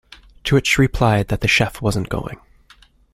[0.45, 2.39] To which she replied that the chef wasn't going.